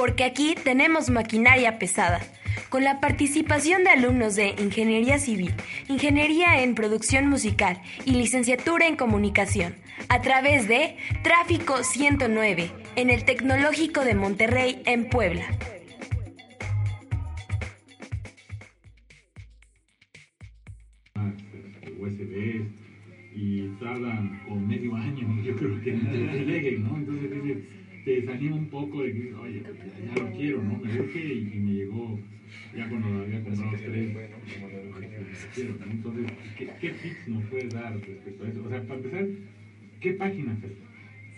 [0.00, 2.22] porque aquí tenemos maquinaria pesada,
[2.70, 5.54] con la participación de alumnos de Ingeniería Civil,
[5.88, 9.76] Ingeniería en Producción Musical y Licenciatura en Comunicación,
[10.08, 15.44] a través de Tráfico 109, en el Tecnológico de Monterrey, en Puebla.
[28.70, 30.78] Poco de que, oye, ya, ya lo quiero, ¿no?
[30.78, 32.18] Me urge y, y me llegó
[32.76, 34.16] ya cuando había comprado tres.
[35.54, 35.90] quiero, ¿no?
[35.90, 38.62] Entonces, ¿qué, ¿qué tips nos puedes dar respecto a eso?
[38.64, 39.26] O sea, para empezar,
[40.00, 40.84] ¿qué página es esta?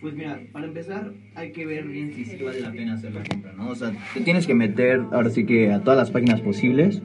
[0.00, 3.22] Pues mira, para empezar hay que ver bien si sí vale la pena hacer la
[3.22, 3.68] compra, ¿no?
[3.68, 7.02] O sea, te tienes que meter ahora sí que a todas las páginas posibles,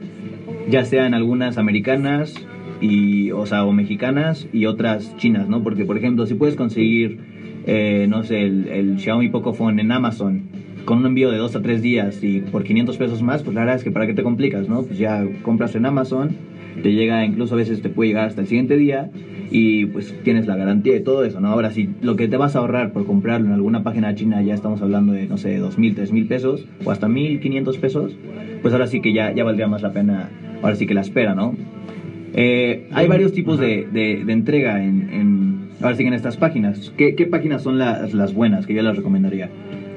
[0.68, 2.34] ya sean algunas americanas
[2.80, 5.62] y, o sea, o mexicanas y otras chinas, ¿no?
[5.62, 7.20] Porque, por ejemplo, si puedes conseguir,
[7.66, 10.42] eh, no sé, el, el Xiaomi Pocophone en Amazon
[10.88, 13.60] con un envío de dos a tres días y por 500 pesos más, pues la
[13.60, 14.82] verdad es que para qué te complicas, ¿no?
[14.84, 16.30] Pues ya compras en Amazon,
[16.82, 19.10] te llega, incluso a veces te puede llegar hasta el siguiente día
[19.50, 21.48] y pues tienes la garantía de todo eso, ¿no?
[21.48, 24.54] Ahora, si lo que te vas a ahorrar por comprarlo en alguna página china ya
[24.54, 28.16] estamos hablando de, no sé, 2.000, 3.000 pesos o hasta 1.500 pesos,
[28.62, 30.30] pues ahora sí que ya, ya valdría más la pena,
[30.62, 31.54] ahora sí que la espera, ¿no?
[32.34, 36.36] Eh, hay varios tipos de, de, de entrega en, en, ahora sí que en estas
[36.36, 36.92] páginas.
[36.96, 39.48] ¿Qué, qué páginas son las, las buenas que yo las recomendaría?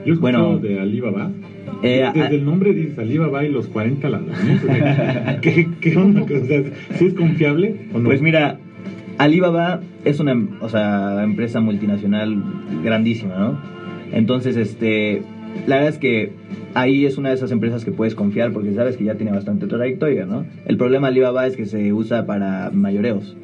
[0.05, 1.29] Yo he Bueno, de Alibaba.
[1.83, 4.61] eh, Desde a- el nombre dices Alibaba y los 40 ladrones.
[5.41, 6.21] ¿Qué, qué onda?
[6.23, 6.63] O sea,
[6.95, 8.05] ¿sí es confiable o no?
[8.05, 8.55] Pues mira,
[9.17, 12.35] Alibaba es una o sea, empresa multinacional
[12.83, 13.57] grandísima, ¿no?
[14.11, 15.21] Entonces, este,
[15.67, 16.31] la verdad es que
[16.73, 19.67] ahí es una de esas empresas que puedes confiar porque sabes que ya tiene bastante
[19.67, 20.45] trayectoria, ¿no?
[20.65, 23.35] El problema de Alibaba es que se usa para mayoreos.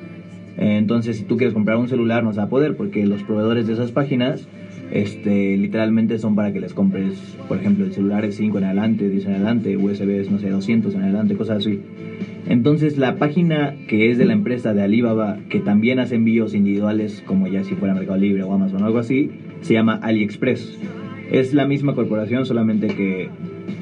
[0.58, 3.68] Entonces, si tú quieres comprar un celular, no se va a poder porque los proveedores
[3.68, 4.48] de esas páginas
[4.92, 9.10] este, literalmente son para que les compres, por ejemplo, el celular es 5 en adelante,
[9.10, 11.82] 10 en adelante, USB, no sé, 200 en adelante, cosas así.
[12.48, 17.22] Entonces la página que es de la empresa de Alibaba, que también hace envíos individuales,
[17.26, 19.32] como ya si fuera Mercado Libre o Amazon o algo así,
[19.62, 20.80] se llama AliExpress.
[21.30, 23.30] Es la misma corporación, solamente que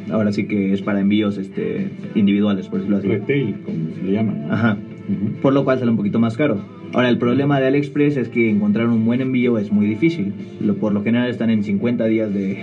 [0.09, 3.07] ahora sí que es para envíos este, individuales, por decirlo así.
[3.07, 4.34] Retail, como se le llama.
[4.34, 4.94] ¿no?
[5.42, 6.58] Por lo cual sale un poquito más caro.
[6.94, 10.32] Ahora, el problema de AliExpress es que encontrar un buen envío es muy difícil.
[10.62, 12.56] Lo- por lo general están en 50 días de,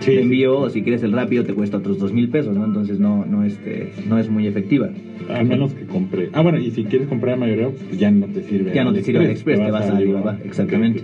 [0.00, 0.22] Sí, de sí.
[0.22, 2.64] envío, o si quieres el rápido te cuesta otros 2 mil pesos, ¿no?
[2.64, 4.88] Entonces no, no, este, no es muy efectiva.
[5.32, 6.30] Al menos que compre.
[6.32, 8.72] Ah, bueno, y si quieres comprar mayoreo, pues ya no te sirve.
[8.74, 10.38] Ya no te sirve AliExpress, te vas a Alibaba.
[10.44, 11.02] Exactamente.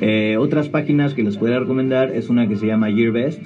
[0.00, 3.40] Eh, otras páginas que les podría recomendar es una que se llama Gearbest.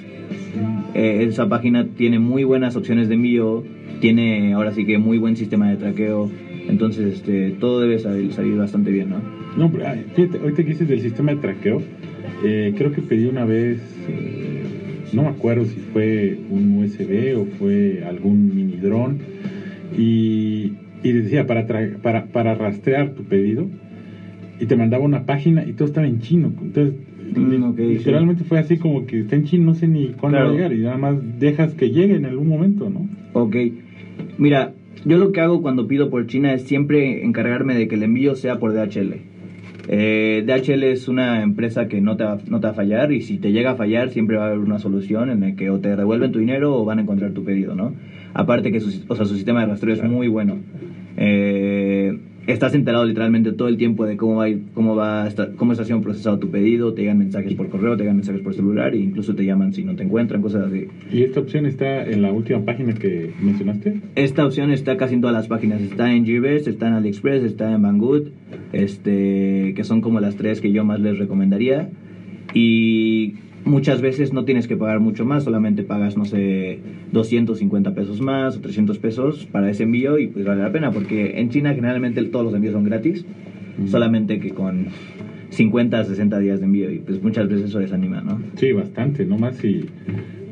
[0.93, 3.63] Eh, esa página tiene muy buenas opciones de envío,
[4.01, 6.29] tiene ahora sí que muy buen sistema de traqueo,
[6.69, 9.21] entonces este, todo debe salir, salir bastante bien, ¿no?
[9.57, 11.81] No, pero ay, fíjate, ahorita que dices del sistema de traqueo,
[12.43, 13.77] eh, creo que pedí una vez,
[14.09, 14.63] eh,
[15.13, 19.17] no me acuerdo si fue un USB o fue algún mini dron,
[19.97, 20.71] y,
[21.03, 23.67] y decía para, tra- para, para rastrear tu pedido,
[24.59, 26.51] y te mandaba una página y todo estaba en chino.
[26.61, 26.93] Entonces,
[27.27, 27.39] Mm,
[27.89, 30.73] literalmente fue así como que está en chino, no sé ni cuándo va a llegar,
[30.73, 33.05] y nada más dejas que llegue en algún momento, ¿no?
[33.33, 33.55] Ok.
[34.37, 34.71] Mira,
[35.05, 38.35] yo lo que hago cuando pido por China es siempre encargarme de que el envío
[38.35, 39.15] sea por DHL.
[39.89, 43.21] Eh, DHL es una empresa que no te, va, no te va a fallar y
[43.21, 45.79] si te llega a fallar siempre va a haber una solución en la que o
[45.79, 47.93] te devuelven tu dinero o van a encontrar tu pedido, ¿no?
[48.33, 50.57] Aparte que su, o sea, su sistema de rastreo es muy bueno.
[51.15, 55.73] Eh, estás enterado literalmente todo el tiempo de cómo va, cómo va a estar- cómo
[55.73, 58.93] está siendo procesado tu pedido, te llegan mensajes por correo, te llegan mensajes por celular
[58.93, 60.85] e incluso te llaman si no te encuentran, cosas así.
[61.11, 63.99] Y esta opción está en la última página que mencionaste.
[64.15, 65.81] Esta opción está casi en todas las páginas.
[65.81, 68.27] Está en Gearbest, está en AliExpress, está en Banggood,
[68.73, 71.89] este, que son como las tres que yo más les recomendaría.
[72.53, 73.35] Y
[73.67, 76.79] muchas veces no tienes que pagar mucho más, solamente pagas, no sé,
[77.11, 81.39] 250 pesos más o 300 pesos para ese envío y pues vale la pena, porque
[81.39, 83.25] en China generalmente todos los envíos son gratis,
[83.77, 83.87] Ujú.
[83.87, 84.87] solamente que con
[85.49, 88.39] 50 a 60 días de envío y pues muchas veces eso desanima, ¿no?
[88.55, 89.81] Sí, bastante, no más si,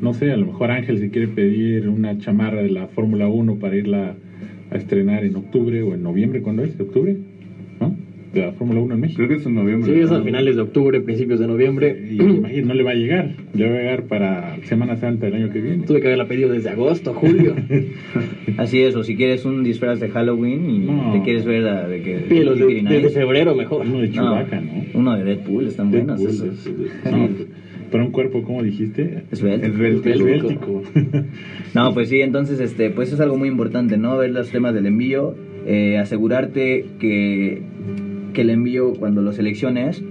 [0.00, 3.56] no sé, a lo mejor Ángel se quiere pedir una chamarra de la Fórmula 1
[3.56, 4.14] para irla
[4.70, 6.78] a estrenar en octubre o en noviembre, ¿cuándo es?
[6.78, 7.16] ¿Octubre?
[8.40, 9.16] De la Fórmula 1 en México.
[9.18, 9.92] Creo que es en noviembre.
[9.94, 11.98] Sí, es a finales de octubre, principios de noviembre.
[12.10, 15.34] Y imagínate, no le va a llegar, le va a llegar para Semana Santa del
[15.36, 15.84] año que viene.
[15.84, 17.54] Tuve que haberla pedido desde agosto, julio.
[18.58, 21.12] Así es, o si quieres un disfraz de Halloween y No.
[21.12, 22.16] te quieres ver a- de que...
[22.18, 23.86] De- desde febrero mejor.
[23.86, 24.72] Uno de Chewbacca, ¿no?
[24.94, 26.64] Uno de Deadpool, están buenos Deadpool, esos.
[26.64, 26.88] Deadpool.
[27.04, 27.10] Sí.
[27.10, 27.56] No,
[27.90, 29.22] para un cuerpo, como dijiste?
[29.30, 29.66] Esbelto.
[30.08, 30.82] Esbéltico.
[31.74, 34.16] No, pues sí, entonces, este, pues es algo muy importante, ¿no?
[34.18, 35.34] Ver los temas del envío,
[35.66, 37.62] eh, asegurarte que,
[38.36, 40.04] que el envío, cuando lo selecciones,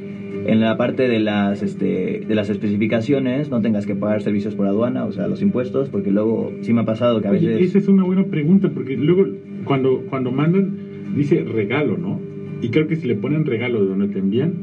[0.47, 4.65] en la parte de las, este, de las especificaciones no tengas que pagar servicios por
[4.65, 7.69] aduana, o sea, los impuestos, porque luego sí me ha pasado que a Oye, veces...
[7.69, 9.27] esa es una buena pregunta, porque luego
[9.63, 10.71] cuando, cuando mandan,
[11.15, 12.19] dice regalo, ¿no?
[12.63, 14.53] Y creo que si le ponen regalo de donde te envían,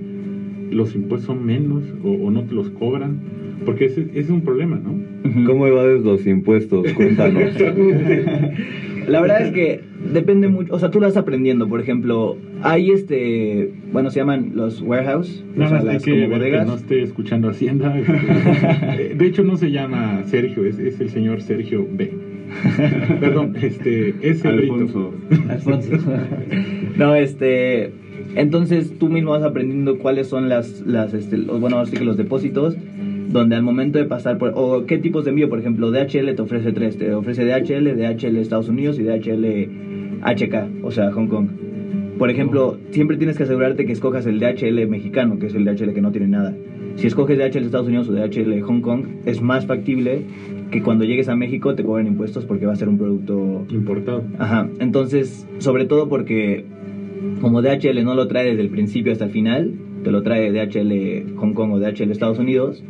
[0.72, 3.20] los impuestos son menos o, o no te los cobran,
[3.64, 5.46] porque ese, ese es un problema, ¿no?
[5.46, 6.92] ¿Cómo evades los impuestos?
[6.94, 7.44] Cuéntanos.
[9.08, 9.80] La verdad es que
[10.12, 14.52] depende mucho, o sea, tú lo vas aprendiendo, por ejemplo, hay este, bueno, se llaman
[14.54, 16.66] los warehouse, o Nada sea, más las que como ver que bodegas.
[16.66, 17.96] no esté escuchando Hacienda.
[17.98, 22.12] este, de hecho, no se llama Sergio, es, es el señor Sergio B.
[23.20, 25.14] Perdón, este, es el Alfonso.
[25.48, 25.90] Alfonso.
[26.96, 27.92] no, este.
[28.34, 32.04] Entonces tú mismo vas aprendiendo cuáles son las, las este, los- bueno, ahora sí que
[32.04, 32.76] los depósitos,
[33.32, 36.42] donde al momento de pasar por, o qué tipos de envío, por ejemplo, DHL te
[36.42, 41.48] ofrece tres, te ofrece DHL, DHL Estados Unidos y DHL HK, o sea, Hong Kong.
[42.18, 45.92] Por ejemplo, siempre tienes que asegurarte que escojas el DHL mexicano, que es el DHL
[45.94, 46.54] que no tiene nada.
[46.96, 50.22] Si escoges DHL Estados Unidos o DHL Hong Kong, es más factible
[50.70, 54.24] que cuando llegues a México te cobren impuestos porque va a ser un producto Importado.
[54.38, 56.64] Ajá, entonces, sobre todo porque
[57.40, 59.74] como DHL no lo trae desde el principio hasta el final,
[60.04, 62.82] te lo trae DHL Hong Kong o DHL Estados Unidos,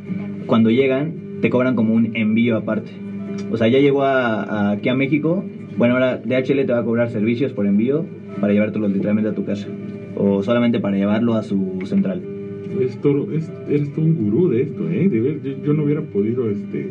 [0.47, 2.91] cuando llegan te cobran como un envío aparte.
[3.50, 5.44] O sea, ya llegó a, a- aquí a México,
[5.77, 8.05] bueno, ahora DHL te va a cobrar servicios por envío
[8.41, 9.67] para llevártelo literalmente a tu casa
[10.17, 12.21] o solamente para llevarlo a su central.
[12.81, 15.09] Esto, es, eres tú un gurú de esto, ¿eh?
[15.09, 16.89] De ver, yo, yo no hubiera podido este,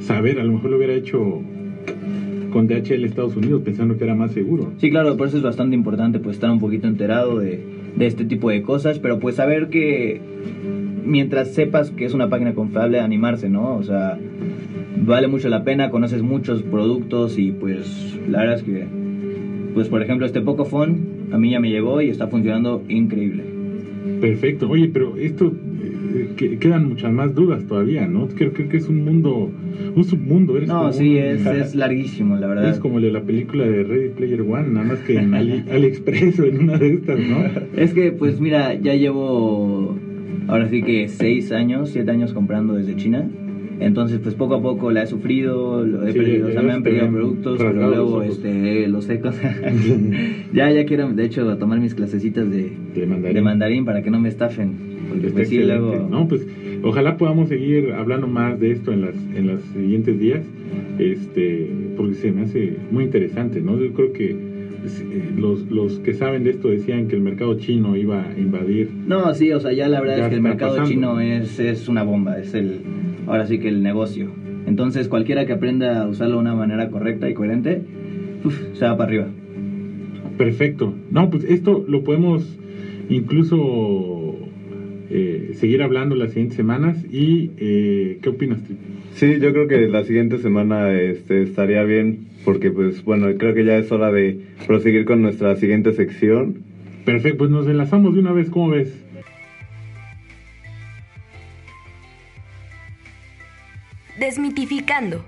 [0.00, 1.40] saber, a lo mejor lo hubiera hecho
[2.52, 4.70] con DHL Estados Unidos pensando que era más seguro.
[4.78, 7.58] Sí, claro, por eso es bastante importante pues estar un poquito enterado de,
[7.96, 10.20] de este tipo de cosas, pero pues saber que
[11.08, 13.74] mientras sepas que es una página confiable, animarse, ¿no?
[13.76, 14.16] O sea,
[15.04, 18.84] vale mucho la pena, conoces muchos productos y pues la verdad es que,
[19.74, 20.96] pues por ejemplo este Pocophone
[21.32, 23.42] a mí ya me llegó y está funcionando increíble.
[24.20, 24.68] Perfecto.
[24.68, 25.52] Oye, pero esto
[26.14, 28.26] eh, que- quedan muchas más dudas todavía, ¿no?
[28.28, 29.50] Creo, creo que es un mundo,
[29.94, 30.56] un submundo.
[30.56, 32.68] Eres No, sí, un- es, es larguísimo, la verdad.
[32.70, 35.62] Es como el de la película de Ready Player One, nada más que en Ali,
[35.70, 37.44] AliExpress o en una de estas, ¿no?
[37.76, 39.97] Es que, pues mira, ya llevo
[40.48, 43.28] ahora sí que seis años, siete años comprando desde China.
[43.80, 46.72] Entonces, pues poco a poco la he sufrido, lo he Sí, perdido, o sea, me
[46.72, 48.26] han perdido productos, pero los luego ojos.
[48.26, 49.36] este, los secos.
[50.52, 53.34] ya, ya quiero, de hecho, tomar mis clasecitas de, De mandarín.
[53.36, 54.72] de mandarín para que no me estafen.
[55.08, 56.08] Porque pues sí, luego...
[56.10, 56.44] No, pues
[56.82, 60.42] ojalá podamos seguir hablando más de esto en las en los siguientes días,
[60.98, 63.78] este, porque se me hace muy interesante, ¿no?
[63.80, 64.36] Yo creo que
[65.36, 68.88] los, los que saben de esto decían que el mercado chino iba a invadir.
[69.06, 70.88] No, sí, o sea, ya la verdad Ya es que el mercado pasando.
[70.90, 72.80] chino es, es una bomba, es el,
[73.26, 74.26] ahora sí que el negocio.
[74.66, 77.80] Entonces, cualquiera que aprenda a usarlo de una manera correcta y coherente,
[78.44, 79.26] uf, se va para arriba.
[80.36, 80.92] Perfecto.
[81.10, 82.58] No, pues esto lo podemos
[83.08, 84.27] incluso
[85.10, 87.04] eh, seguir hablando las siguientes semanas.
[87.10, 88.76] ¿Y eh, qué opinas, Tri?
[89.14, 93.64] Sí, yo creo que la siguiente semana este, estaría bien porque pues bueno, creo que
[93.64, 96.62] ya es hora de proseguir con nuestra siguiente sección.
[97.04, 98.92] Perfecto, pues nos enlazamos de una vez, ¿cómo ves?
[104.18, 105.24] Desmitificando,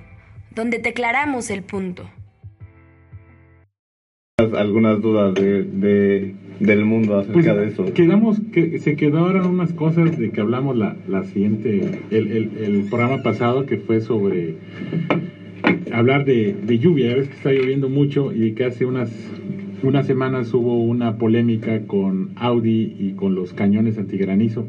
[0.55, 2.11] donde te aclaramos el punto.
[4.57, 7.83] Algunas dudas de, de- del mundo acerca de eso.
[7.85, 12.51] Pues, Quedamos, que se quedaron unas cosas de que hablamos la, la siguiente, el, el,
[12.63, 14.55] el programa pasado que fue sobre
[15.93, 19.11] hablar de, de lluvia, ya ves que está lloviendo mucho y que hace unas,
[19.83, 24.67] unas semanas hubo una polémica con Audi y con los cañones antigranizo.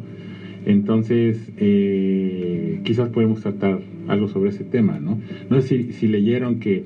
[0.66, 2.51] Entonces, eh,
[2.84, 5.18] quizás podemos tratar algo sobre ese tema, ¿no?
[5.50, 6.84] No sé si, si leyeron que,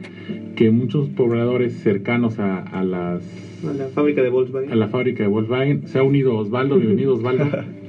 [0.56, 3.24] que muchos pobladores cercanos a, a las
[3.68, 4.72] A la fábrica de Volkswagen.
[4.72, 5.88] a la fábrica de Volkswagen.
[5.88, 7.46] Se ha unido Osvaldo, bienvenido Osvaldo.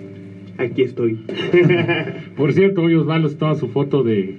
[0.59, 1.19] Aquí estoy.
[2.37, 4.37] Por cierto, hoy Osvaldo toma su foto de,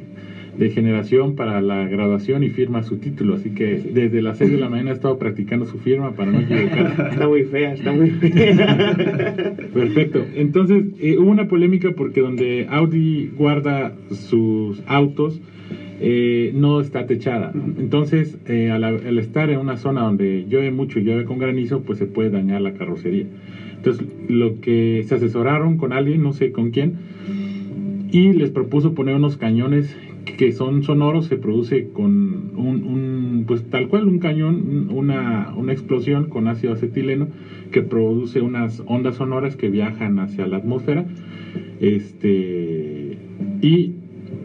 [0.58, 4.58] de generación para la graduación y firma su título, así que desde las 6 de
[4.58, 7.02] la mañana ha estado practicando su firma para no equivocarse.
[7.12, 8.96] Está muy fea, está muy fea.
[9.74, 10.26] Perfecto.
[10.36, 15.42] Entonces, eh, hubo una polémica porque donde Audi guarda sus autos
[16.00, 17.52] eh, no está techada.
[17.78, 21.82] Entonces, eh, al, al estar en una zona donde llueve mucho y llueve con granizo,
[21.82, 23.26] pues se puede dañar la carrocería.
[23.78, 26.94] Entonces, lo que se asesoraron con alguien, no sé con quién,
[28.12, 29.98] y les propuso poner unos cañones
[30.36, 35.72] que son sonoros, se produce con un, un, pues tal cual un cañón, una, una
[35.72, 37.28] explosión con ácido acetileno
[37.72, 41.06] que produce unas ondas sonoras que viajan hacia la atmósfera,
[41.80, 43.18] este
[43.62, 43.92] y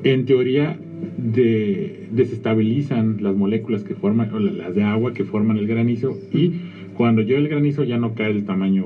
[0.04, 0.78] en teoría
[1.16, 6.52] de, desestabilizan las moléculas que forman, o las de agua que forman el granizo y
[6.94, 8.84] cuando llueve el granizo ya no cae el tamaño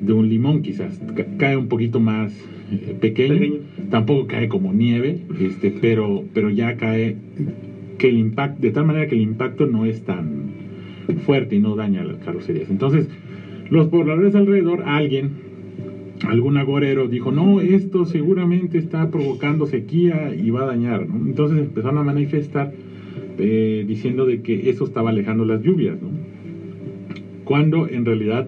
[0.00, 1.00] de un limón quizás.
[1.14, 3.58] Ca- cae un poquito más eh, pequeño, Pequeño.
[3.90, 7.14] tampoco cae como nieve, este, pero, pero ya cae
[7.96, 10.26] que el impacto, de tal manera que el impacto no es tan
[11.24, 12.70] fuerte y no daña las carrocerías.
[12.70, 13.08] Entonces,
[13.70, 15.30] los pobladores alrededor, alguien,
[16.26, 21.16] algún agorero dijo, no, esto seguramente está provocando sequía y va a dañar, ¿no?
[21.26, 22.70] Entonces empezaron a manifestar
[23.38, 26.08] eh, diciendo de que eso estaba alejando las lluvias, ¿no?
[27.44, 28.46] Cuando en realidad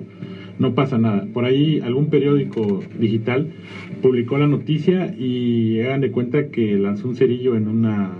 [0.61, 1.25] no pasa nada.
[1.33, 3.47] Por ahí algún periódico digital
[4.01, 8.11] publicó la noticia y hagan de cuenta que lanzó un cerillo en una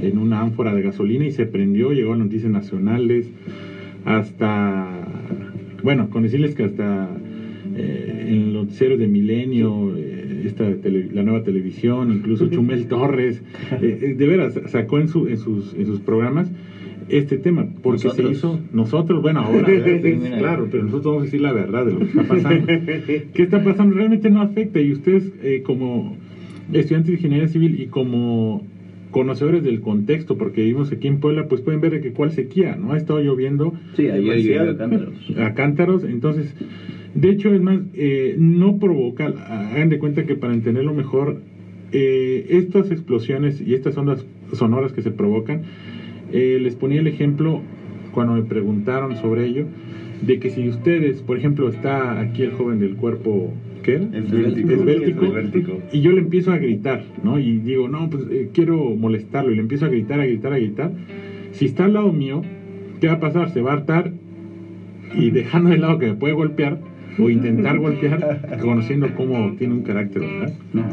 [0.00, 3.32] en una ánfora de gasolina y se prendió, llegó a noticias nacionales,
[4.04, 5.00] hasta,
[5.82, 7.16] bueno, con decirles que hasta
[7.76, 13.42] eh, en los noticieros de Milenio, eh, esta tele- la nueva televisión, incluso Chumel Torres,
[13.80, 16.52] eh, eh, de veras, sacó en, su, en, sus, en sus programas
[17.08, 18.26] este tema, porque Nosotros.
[18.26, 19.66] se hizo, nosotros, bueno, ahora,
[20.38, 22.66] claro, pero nosotros vamos a decir la verdad de lo que está pasando.
[22.66, 23.94] ¿Qué está pasando?
[23.94, 26.16] Realmente no afecta y ustedes eh, como
[26.72, 28.62] estudiantes de ingeniería civil y como
[29.10, 32.74] conocedores del contexto, porque vivimos aquí en Puebla, pues pueden ver de que cuál sequía,
[32.74, 32.92] ¿no?
[32.92, 34.64] Ha estado lloviendo Sí, ayer Demasiado.
[34.66, 35.14] llovió a cántaros.
[35.38, 36.56] a cántaros, entonces,
[37.14, 41.36] de hecho, es más, eh, no provoca, hagan de cuenta que para entenderlo mejor,
[41.92, 45.60] eh, estas explosiones y estas ondas sonoras que se provocan,
[46.34, 47.60] eh, les ponía el ejemplo
[48.12, 49.66] cuando me preguntaron sobre ello,
[50.20, 53.52] de que si ustedes, por ejemplo, está aquí el joven del cuerpo,
[53.84, 53.94] ¿qué.
[53.94, 55.78] Esbéltico.
[55.92, 57.38] Y yo le empiezo a gritar, ¿no?
[57.38, 59.52] Y digo, no, pues eh, quiero molestarlo.
[59.52, 60.90] Y le empiezo a gritar, a gritar, a gritar.
[61.52, 62.42] Si está al lado mío,
[63.00, 63.50] ¿qué va a pasar?
[63.50, 64.12] Se va a hartar
[65.16, 66.80] y dejando de lado que me puede golpear
[67.18, 70.52] o intentar golpear, conociendo cómo tiene un carácter, ¿verdad?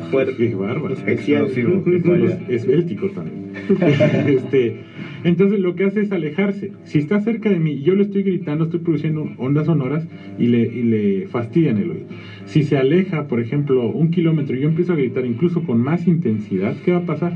[0.09, 0.35] Fuerte.
[0.37, 0.93] Qué bárbaro.
[0.93, 1.45] Especial.
[1.45, 2.15] Explosivo.
[2.15, 3.51] Los esbéltico también.
[4.27, 4.75] este,
[5.23, 6.71] entonces lo que hace es alejarse.
[6.83, 10.61] Si está cerca de mí yo le estoy gritando, estoy produciendo ondas sonoras y le,
[10.61, 12.05] y le fastidian el oído.
[12.45, 16.07] Si se aleja, por ejemplo, un kilómetro y yo empiezo a gritar incluso con más
[16.07, 17.33] intensidad, ¿qué va a pasar?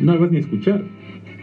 [0.00, 0.84] No me vas ni a escuchar,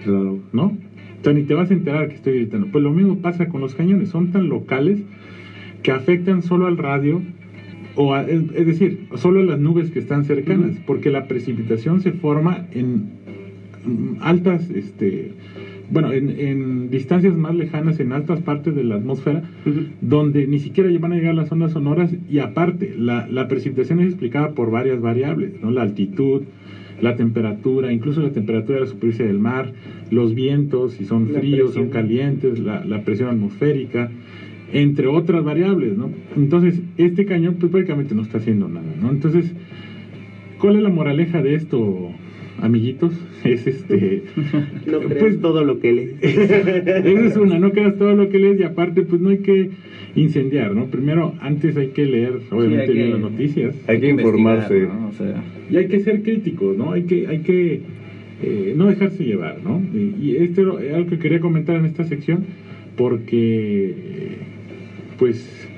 [0.03, 0.39] Claro.
[0.51, 0.65] ¿no?
[0.65, 2.67] O sea, ni te vas a enterar que estoy gritando.
[2.67, 5.01] Pues lo mismo pasa con los cañones, son tan locales
[5.83, 7.21] que afectan solo al radio
[7.95, 12.11] o a- es, decir, solo a las nubes que están cercanas, porque la precipitación se
[12.11, 13.03] forma en
[13.85, 15.31] mm, altas, este,
[15.91, 19.43] bueno, en, en distancias más lejanas, en altas partes de la atmósfera,
[20.01, 24.07] donde ni siquiera van a llegar las ondas sonoras y aparte, la, la precipitación es
[24.07, 25.69] explicada por varias variables, ¿no?
[25.69, 26.41] La altitud,
[27.01, 29.71] la temperatura, incluso la temperatura de la superficie del mar,
[30.09, 34.09] los vientos, si son La fríos, son calientes, la, la presión atmosférica,
[34.73, 36.09] entre otras variables, ¿no?
[36.35, 39.11] Entonces, este cañón pues prácticamente no está haciendo nada, ¿no?
[39.11, 39.53] Entonces,
[40.59, 42.09] ¿cuál es la moraleja de esto,
[42.61, 43.13] amiguitos?
[43.43, 44.23] Es este...
[44.87, 46.13] No creas pues, todo lo que lees.
[46.21, 49.69] esa es una, no creas todo lo que lees y aparte pues no hay que
[50.15, 50.85] incendiar, ¿no?
[50.85, 53.75] Primero, antes hay que leer, obviamente, Sí, bien las noticias.
[53.87, 54.81] Hay que informarse.
[54.81, 55.07] ¿no?
[55.07, 56.93] O sea, Y hay que ser críticos, ¿no?
[56.93, 57.81] Hay que, hay que
[58.41, 59.81] eh, no dejarse llevar, ¿no?
[59.93, 62.45] Y, y esto es algo que quería comentar en esta sección
[62.95, 64.37] porque,
[65.23, 65.69] pues,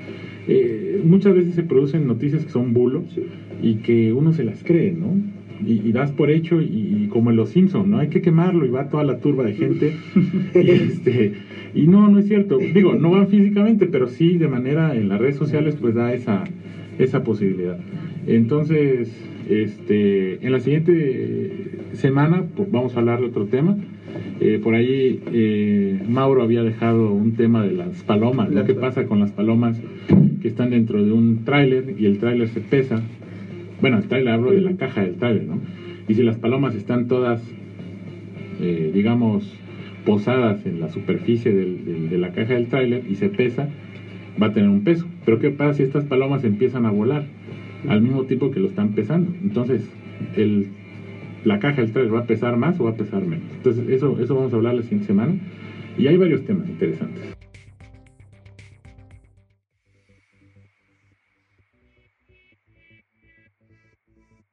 [0.48, 3.04] eh, muchas veces se producen noticias que son bulos
[3.62, 5.14] y que uno se las cree, ¿no?
[5.64, 7.98] Y, y das por hecho y, y como en Los Simpson, ¿no?
[7.98, 9.92] Hay que quemarlo y va toda la turba de gente
[10.52, 11.34] y, este,
[11.76, 12.58] y no, no es cierto.
[12.58, 16.42] Digo, no van físicamente, pero sí de manera en las redes sociales pues da esa,
[16.98, 17.78] esa posibilidad.
[18.26, 23.76] Entonces, este, en la siguiente semana pues, vamos a hablar de otro tema.
[24.40, 28.82] Eh, por ahí eh, Mauro había dejado un tema de las palomas, lo que pa-
[28.82, 29.80] pasa con las palomas
[30.40, 33.00] que están dentro de un tráiler y el tráiler se pesa.
[33.80, 35.58] Bueno, el tráiler hablo de la caja del tráiler, ¿no?
[36.08, 37.52] Y si las palomas están todas,
[38.60, 39.54] eh, digamos,
[40.04, 43.68] posadas en la superficie del- del- de la caja del tráiler y se pesa,
[44.40, 45.06] va a tener un peso.
[45.24, 47.22] Pero ¿qué pasa si estas palomas empiezan a volar
[47.88, 49.30] al mismo tiempo que lo están pesando?
[49.42, 49.90] Entonces,
[50.36, 50.66] el,
[51.46, 53.44] la caja del tráiler va a pesar más o va a pesar menos.
[53.52, 55.38] Entonces, eso, eso vamos a hablar la siguiente semana.
[55.96, 57.22] Y hay varios temas interesantes.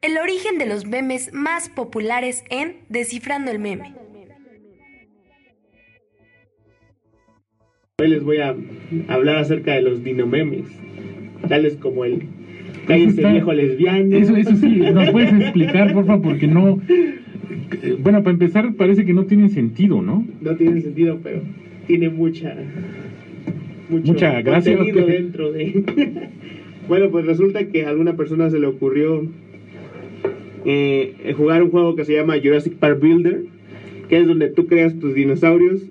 [0.01, 3.95] El origen de los memes más populares en Descifrando el meme.
[7.99, 8.55] Hoy les voy a
[9.07, 10.65] hablar acerca de los dinomemes,
[11.47, 12.27] tales como el
[12.87, 14.15] cállense está- viejo lesbiano.
[14.15, 16.21] Eso, eso sí, ¿nos puedes explicar, porfa?
[16.21, 16.79] Porque no...
[17.99, 20.25] Bueno, para empezar, parece que no tienen sentido, ¿no?
[20.41, 21.41] No tiene sentido, pero
[21.87, 22.55] tiene mucha
[23.89, 25.83] mucho Mucha gracia, dentro de.
[26.87, 29.25] bueno, pues resulta que a alguna persona se le ocurrió
[30.65, 33.43] eh, jugar un juego que se llama Jurassic Park Builder,
[34.13, 35.81] que es donde tú creas tus dinosaurios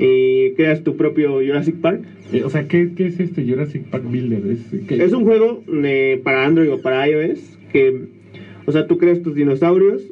[0.00, 2.00] y creas tu propio Jurassic Park.
[2.32, 4.42] Eh, o sea, ¿qué, ¿qué es este Jurassic Park Builder?
[4.50, 4.90] ¿Es?
[4.90, 8.06] Es un juego de- para Android o para iOS que,
[8.66, 10.02] o sea, tú creas tus dinosaurios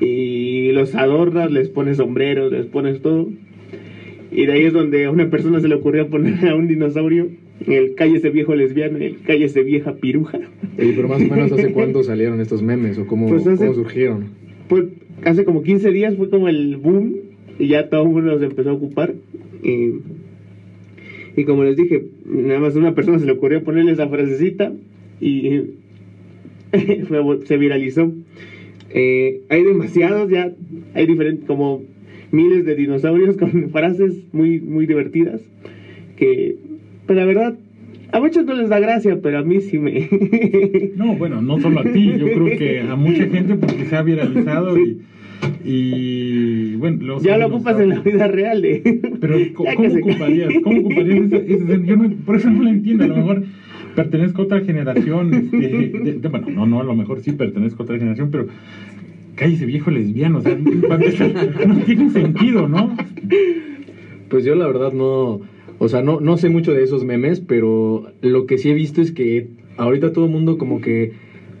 [0.00, 3.28] y los adornas, les pones sombreros, les pones todo.
[4.32, 7.28] Y de ahí es donde a una persona se le ocurrió poner a un dinosaurio
[7.68, 10.40] el cállese viejo lesbiano y el cállese vieja piruja.
[10.76, 13.74] Oye, pero más o menos hace cuánto salieron estos memes o cómo, Pues hace- cómo
[13.74, 14.24] surgieron.
[14.68, 14.84] Pues
[15.24, 17.16] hace como 15 días fue como el boom
[17.58, 19.14] y ya todo el mundo los empezó a ocupar.
[19.62, 20.00] Y,
[21.36, 24.72] y como les dije, nada más a una persona se le ocurrió ponerle esa frasecita
[25.20, 25.62] y
[27.44, 28.12] se viralizó.
[28.92, 30.52] Eh, hay demasiados ya,
[30.94, 31.82] hay diferentes, como
[32.32, 35.42] miles de dinosaurios con frases muy, muy divertidas
[36.16, 36.56] que,
[37.06, 37.58] pues la verdad,
[38.12, 40.08] a muchos no les da gracia, pero a mí sí me...
[40.96, 44.02] No, bueno, no solo a ti, yo creo que a mucha gente porque se ha
[44.02, 44.98] viralizado y,
[45.64, 48.62] y bueno, los ya lo ocupas en la vida real.
[48.62, 49.00] De...
[49.20, 50.50] Pero ¿cómo se ocuparías?
[50.62, 53.42] ¿Cómo ocuparías ese, ese- yo no- por eso no lo entiendo, a lo mejor
[53.94, 57.82] pertenezco a otra generación, este, de- de- bueno, no, no, a lo mejor sí pertenezco
[57.82, 58.46] a otra generación, pero
[59.34, 60.56] cállese viejo lesbiano, o sea,
[61.66, 62.94] no tiene sentido, ¿no?
[64.28, 65.40] Pues yo la verdad no,
[65.80, 69.00] o sea, no, no sé mucho de esos memes, pero lo que sí he visto
[69.00, 69.46] es que
[69.76, 71.10] ahorita todo el mundo como que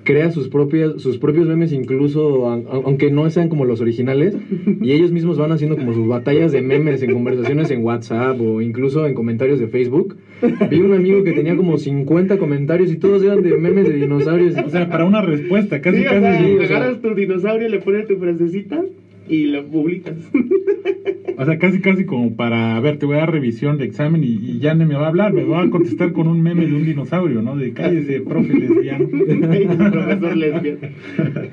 [0.02, 4.34] crea sus propias sus propios memes incluso a- a- aunque no sean como los originales
[4.80, 8.60] y ellos mismos van haciendo como sus batallas de memes en conversaciones en WhatsApp o
[8.62, 10.16] incluso en comentarios de Facebook.
[10.70, 14.54] Vi un amigo que tenía como 50 comentarios y todos eran de memes de dinosaurios.
[14.64, 16.20] O sea, para una respuesta, casi, Sí, o casi.
[16.22, 18.82] sea, sí, o sea, agarras tu dinosaurio, le pones tu frasecita
[19.30, 20.16] y lo publicas.
[21.38, 24.22] O sea, casi, casi como para, a ver, te voy a dar revisión de examen
[24.22, 26.66] y, y ya no me va a hablar, me va a contestar con un meme
[26.66, 27.56] de un dinosaurio, ¿no?
[27.56, 29.08] De cállese, profe lesbiano.
[29.90, 30.78] Profesor lesbiano.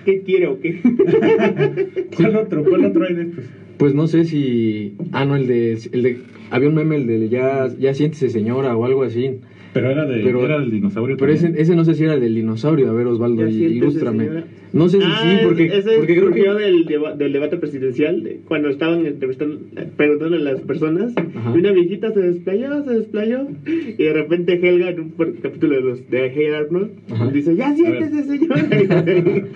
[0.04, 0.82] ¿Qué quiere o qué?
[2.18, 2.66] ¿Cuál otro?
[2.66, 3.46] ¿Cuál otro hay de estos?
[3.78, 4.96] Pues no sé si.
[5.14, 5.78] Ah, no, el de.
[5.94, 6.18] El de
[6.52, 9.40] había un meme, el de ya, ya siéntese señora o algo así.
[9.78, 11.18] Pero era, de, Pero- era del dinosaurio.
[11.18, 12.90] Pero ese, ese no sé si era el del dinosaurio.
[12.90, 14.28] A ver, Osvaldo, ilústrame.
[14.74, 16.42] No sé si Ah, sí, porque, ese porque creo que.
[16.62, 19.60] del, deba- del debate presidencial, de cuando estaban entrevistando,
[19.96, 21.54] preguntándole a las personas, Ajá.
[21.56, 25.10] y una viejita se desplayó, se desplayó, y de repente Helga, en un
[25.42, 27.28] capítulo de los de Hey Arnold, Ajá.
[27.32, 28.68] dice, ya siéntese, señora.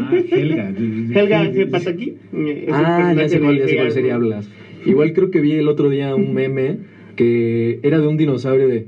[0.00, 0.72] Ah, Helga.
[1.14, 2.14] Helga, ¿qué pasa aquí?
[2.32, 4.12] Es un Ah, ya sé cuál, ya sé cuál Arnold.
[4.12, 4.50] hablas.
[4.86, 6.78] Igual creo que vi el otro día un meme
[7.16, 8.86] que era de un dinosaurio de.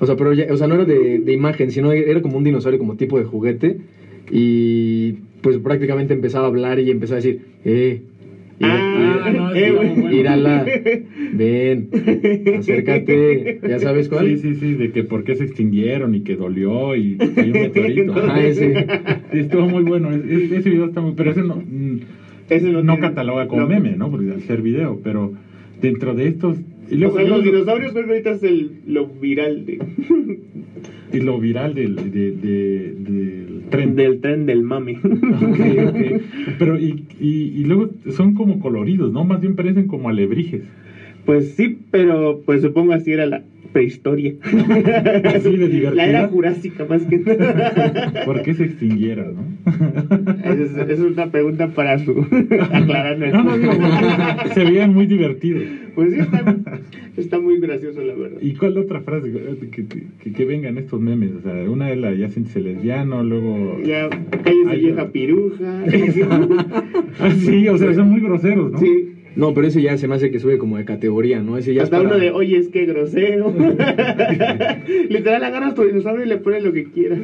[0.00, 2.44] O sea, pero ya, o sea, no era de, de imagen, sino era como un
[2.44, 3.78] dinosaurio como tipo de juguete.
[4.30, 8.02] Y pues prácticamente empezaba a hablar y empezaba a decir, eh.
[8.60, 8.84] Ah,
[9.24, 10.22] Ah, no, eh, sí, güey.
[10.22, 10.64] bueno.
[11.34, 11.88] Ven,
[12.58, 14.26] acércate, ¿ya sabes cuál?
[14.26, 17.60] Sí, sí, sí, de que por qué se extinguieron y que dolió y cayó un
[17.62, 18.12] meteorito.
[18.14, 18.86] Ajá, ese.
[19.32, 20.10] Sí, estuvo muy bueno.
[20.10, 21.12] es- es- ese video está muy.
[21.16, 21.56] Pero ese no.
[21.56, 21.96] mm,
[22.48, 23.68] Ese no no tiene- cataloga como no.
[23.68, 24.10] meme, ¿no?
[24.10, 24.98] Porque al ser video.
[25.04, 25.32] Pero
[25.80, 26.58] dentro de estos.
[26.88, 29.78] Sea, los luego- dinosaurios que ahorita es el, lo viral de,
[31.12, 33.94] y lo viral del, de- de- del tren.
[33.94, 34.98] del tren del mame.
[35.02, 36.22] Ok, ok.
[36.58, 37.28] Pero y, y,
[37.60, 39.24] y luego son como coloridos, ¿no?
[39.24, 40.62] Más bien parecen como alebrijes.
[41.28, 43.42] Pues sí, pero pues supongo así era la
[43.74, 44.32] prehistoria.
[44.42, 45.90] Así de.
[45.94, 48.22] La era jurásica más que nada.
[48.24, 50.50] ¿Por qué se extinguieron, no?
[50.50, 52.12] Es, es una pregunta para su
[52.72, 53.18] aclarar.
[53.18, 53.74] No, no, digo,
[54.54, 55.64] se veían muy divertidos.
[55.94, 56.80] Pues sí, está,
[57.18, 58.38] está muy gracioso la verdad.
[58.40, 61.32] ¿Y cuál otra frase que, que, vengan estos memes?
[61.34, 63.82] O sea, una es la ya siéntese lesbiano, luego...
[63.84, 65.12] Ya, cállese vieja no.
[65.12, 65.84] piruja.
[67.20, 68.78] Ah, sí, o sea, son muy groseros, ¿no?
[68.78, 69.17] Sí.
[69.36, 71.56] No, pero ese ya se me hace que sube como de categoría, ¿no?
[71.56, 73.52] Ese ya Hasta es para- uno de, oye, es que grosero.
[75.08, 77.20] Literal, agarras tu dinosaurio y le pones lo que quieras.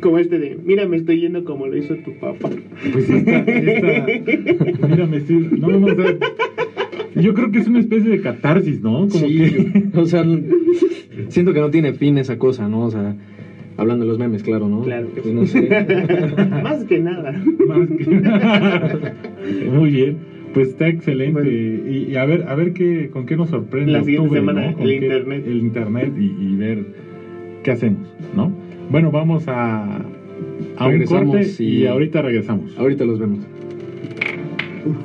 [0.00, 2.48] Como este de, mira, me estoy yendo como lo hizo tu papá.
[2.92, 4.86] Pues esta, esta...
[4.88, 5.48] Mira, me estoy...
[5.58, 6.16] No, no, o sea,
[7.16, 9.00] yo creo que es una especie de catarsis, ¿no?
[9.08, 9.82] Como Sí, que...
[9.98, 10.24] o sea,
[11.28, 12.86] siento que no tiene fin esa cosa, ¿no?
[12.86, 13.14] O sea,
[13.76, 14.80] hablando de los memes, claro, ¿no?
[14.82, 15.34] Claro que Pues sí.
[15.34, 15.68] no sé.
[16.62, 17.32] Más que nada.
[17.66, 20.16] Más que- Muy bien,
[20.52, 21.32] pues está excelente.
[21.40, 21.48] Bueno.
[21.50, 24.66] y, y a ver, a ver qué, con qué nos sorprende La siguiente octubre, semana,
[24.70, 24.72] ¿no?
[24.76, 25.42] Con el qué- internet.
[25.46, 26.78] el internet y, y ver
[27.62, 28.00] qué hacemos,
[28.34, 28.50] ¿no?
[28.90, 29.98] Bueno, vamos a,
[30.76, 31.62] a un corte y...
[31.82, 32.76] y- ahorita regresamos.
[32.78, 33.38] Ahorita los vemos.
[34.86, 34.96] Uf.